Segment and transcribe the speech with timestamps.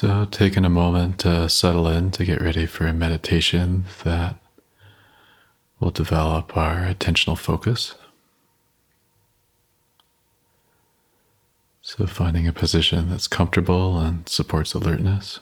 [0.00, 4.36] So, taking a moment to settle in to get ready for a meditation that
[5.80, 7.96] will develop our attentional focus.
[11.82, 15.40] So, finding a position that's comfortable and supports alertness.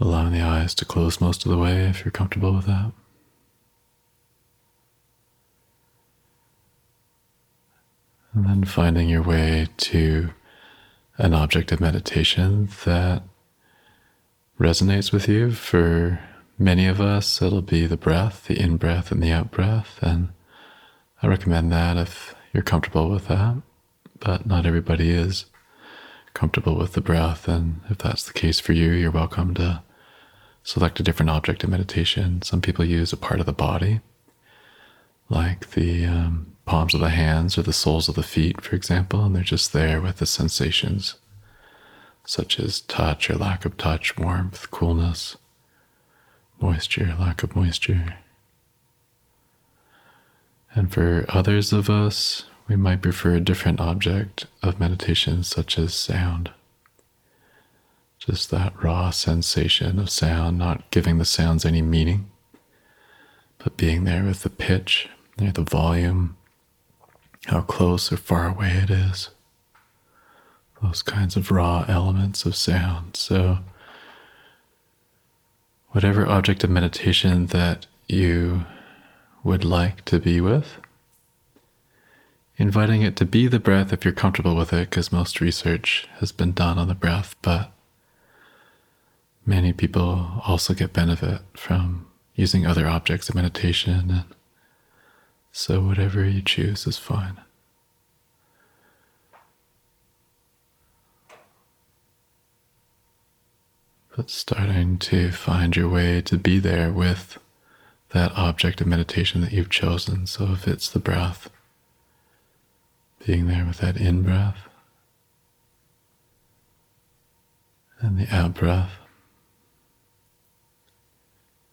[0.00, 2.92] Allowing the eyes to close most of the way if you're comfortable with that.
[8.32, 10.30] And then finding your way to
[11.18, 13.22] an object of meditation that
[14.58, 15.52] resonates with you.
[15.52, 16.20] For
[16.58, 19.98] many of us, it'll be the breath, the in breath and the out breath.
[20.00, 20.28] And
[21.22, 23.56] I recommend that if you're comfortable with that.
[24.20, 25.46] But not everybody is
[26.34, 27.48] comfortable with the breath.
[27.48, 29.82] And if that's the case for you, you're welcome to
[30.62, 32.40] select a different object of meditation.
[32.42, 34.00] Some people use a part of the body,
[35.28, 39.24] like the um, palms of the hands or the soles of the feet, for example,
[39.24, 41.16] and they're just there with the sensations
[42.24, 45.36] such as touch or lack of touch, warmth, coolness,
[46.60, 48.16] moisture, lack of moisture.
[50.74, 55.94] And for others of us, we might prefer a different object of meditation, such as
[55.94, 56.50] sound.
[58.18, 62.30] Just that raw sensation of sound, not giving the sounds any meaning,
[63.62, 66.36] but being there with the pitch, near the volume,
[67.46, 69.30] how close or far away it is,
[70.82, 73.16] those kinds of raw elements of sound.
[73.16, 73.58] So,
[75.90, 78.64] whatever object of meditation that you
[79.44, 80.78] would like to be with,
[82.56, 86.32] inviting it to be the breath if you're comfortable with it, because most research has
[86.32, 87.72] been done on the breath, but
[89.44, 94.24] many people also get benefit from using other objects of meditation and
[95.54, 97.38] so, whatever you choose is fine.
[104.16, 107.38] But starting to find your way to be there with
[108.10, 110.26] that object of meditation that you've chosen.
[110.26, 111.50] So, if it's the breath,
[113.26, 114.68] being there with that in breath
[118.00, 119.01] and the out breath.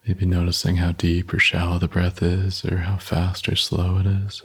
[0.10, 4.08] Maybe noticing how deep or shallow the breath is, or how fast or slow it
[4.08, 4.42] is.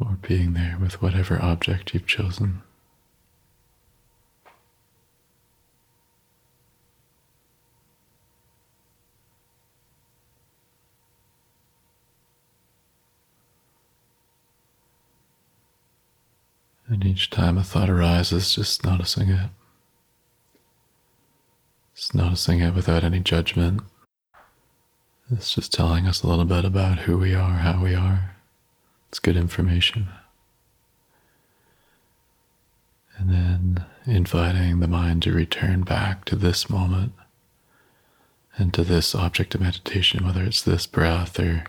[0.00, 2.62] Or being there with whatever object you've chosen.
[16.88, 19.50] And each time a thought arises, just noticing it.
[22.06, 23.80] Just noticing it without any judgment.
[25.28, 28.36] It's just telling us a little bit about who we are, how we are.
[29.08, 30.06] It's good information.
[33.18, 37.12] And then inviting the mind to return back to this moment
[38.56, 41.64] and to this object of meditation, whether it's this breath or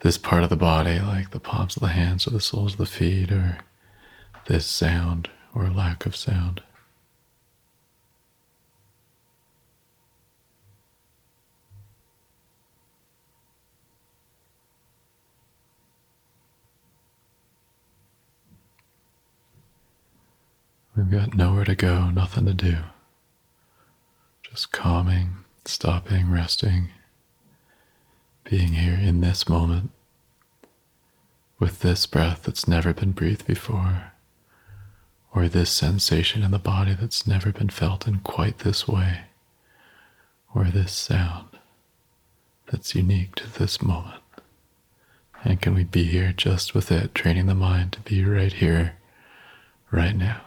[0.00, 2.78] this part of the body, like the palms of the hands or the soles of
[2.78, 3.56] the feet, or
[4.48, 6.60] this sound or lack of sound.
[20.96, 22.76] We've got nowhere to go, nothing to do.
[24.42, 26.90] Just calming, stopping, resting,
[28.44, 29.90] being here in this moment
[31.58, 34.12] with this breath that's never been breathed before,
[35.34, 39.22] or this sensation in the body that's never been felt in quite this way,
[40.54, 41.48] or this sound
[42.70, 44.22] that's unique to this moment.
[45.42, 48.94] And can we be here just with it, training the mind to be right here,
[49.90, 50.40] right now?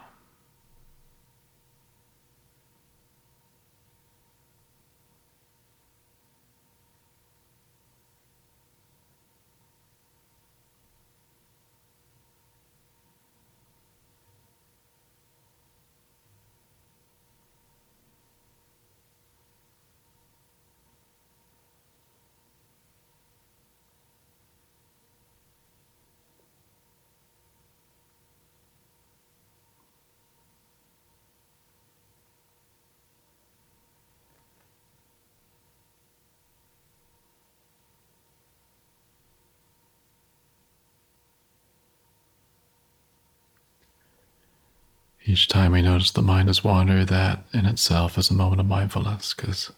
[45.29, 48.65] Each time we notice the mind has wandered, that in itself is a moment of
[48.65, 49.73] mindfulness because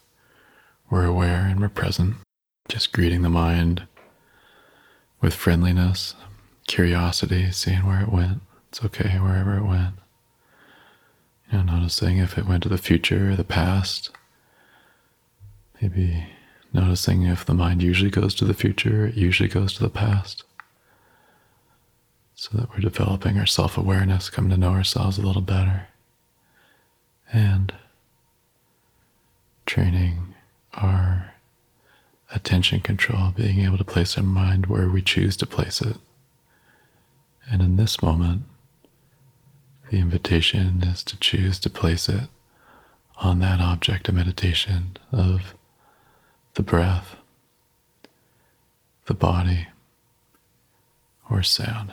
[0.91, 2.17] we're aware and we're present,
[2.67, 3.87] just greeting the mind
[5.21, 6.13] with friendliness,
[6.67, 8.41] curiosity, seeing where it went.
[8.67, 9.95] It's okay wherever it went.
[11.51, 14.11] You know, noticing if it went to the future or the past.
[15.81, 16.27] Maybe
[16.73, 20.43] noticing if the mind usually goes to the future, it usually goes to the past.
[22.41, 25.89] So that we're developing our self awareness, coming to know ourselves a little better.
[27.33, 27.73] And
[29.65, 30.35] training
[30.73, 31.33] our
[32.33, 35.97] attention control, being able to place our mind where we choose to place it.
[37.51, 38.43] And in this moment,
[39.91, 42.29] the invitation is to choose to place it
[43.17, 45.55] on that object of meditation of
[46.53, 47.17] the breath,
[49.07, 49.67] the body,
[51.29, 51.91] or sound.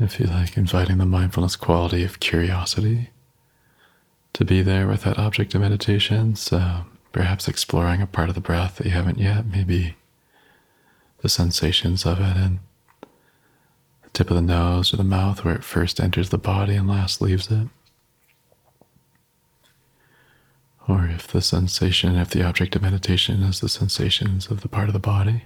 [0.00, 3.10] If you like, inviting the mindfulness quality of curiosity
[4.32, 6.36] to be there with that object of meditation.
[6.36, 9.96] So perhaps exploring a part of the breath that you haven't yet, maybe
[11.20, 12.60] the sensations of it and
[14.02, 16.86] the tip of the nose or the mouth where it first enters the body and
[16.86, 17.66] last leaves it.
[20.86, 24.88] Or if the sensation, if the object of meditation is the sensations of the part
[24.88, 25.44] of the body.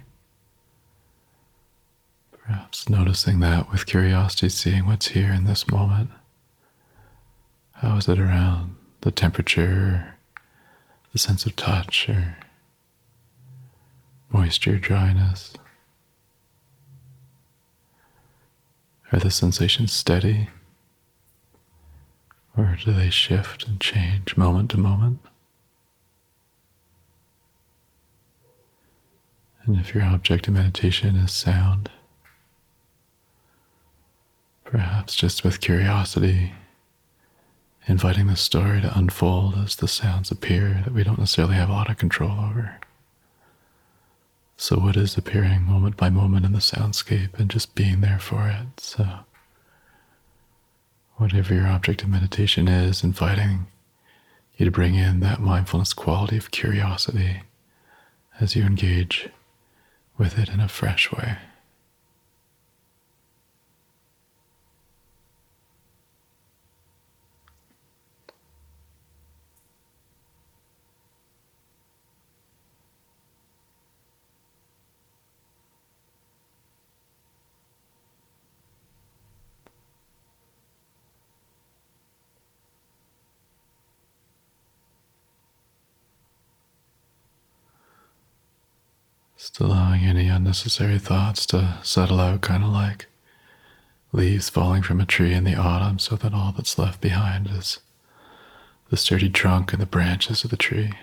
[2.45, 6.09] Perhaps noticing that with curiosity, seeing what's here in this moment.
[7.73, 10.15] How is it around the temperature,
[11.11, 12.37] the sense of touch, or
[14.29, 15.53] moisture, dryness?
[19.11, 20.49] Are the sensations steady?
[22.57, 25.19] Or do they shift and change moment to moment?
[29.65, 31.89] And if your object of meditation is sound,
[34.73, 36.51] perhaps just with curiosity,
[37.87, 41.73] inviting the story to unfold as the sounds appear that we don't necessarily have a
[41.73, 42.79] lot of control over.
[44.57, 48.47] So, what is appearing moment by moment in the soundscape and just being there for
[48.47, 48.79] it?
[48.79, 49.05] So,
[51.17, 53.67] whatever your object of meditation is, inviting
[54.57, 57.43] you to bring in that mindfulness quality of curiosity
[58.39, 59.29] as you engage
[60.17, 61.37] with it in a fresh way.
[89.43, 93.07] Just allowing any unnecessary thoughts to settle out, kind of like
[94.13, 97.79] leaves falling from a tree in the autumn, so that all that's left behind is
[98.89, 100.93] the sturdy trunk and the branches of the tree.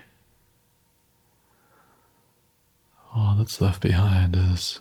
[3.15, 4.81] All that's left behind is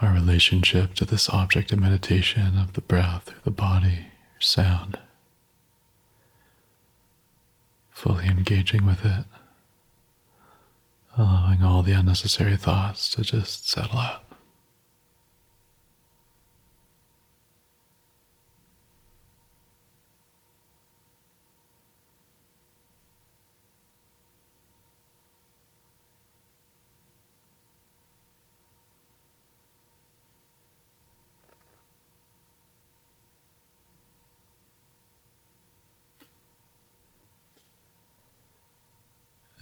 [0.00, 4.96] our relationship to this object of meditation of the breath or the body or sound,
[7.90, 9.24] fully engaging with it
[11.22, 14.31] allowing all the unnecessary thoughts to just settle out.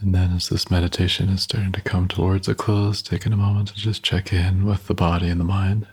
[0.01, 3.69] And then, as this meditation is starting to come towards a close, taking a moment
[3.69, 5.87] to just check in with the body and the mind.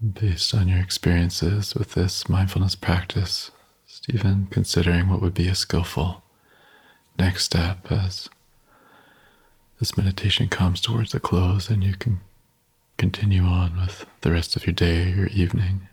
[0.00, 3.52] Based on your experiences with this mindfulness practice,
[3.86, 6.22] Stephen, considering what would be a skillful
[7.18, 8.28] next step as
[9.78, 12.20] this meditation comes towards a close and you can
[12.96, 15.88] continue on with the rest of your day or your evening,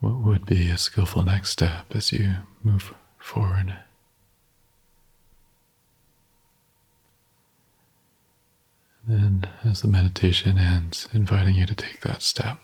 [0.00, 3.76] what would be a skillful next step as you move forward?
[9.06, 12.58] Then, as the meditation ends, inviting you to take that step.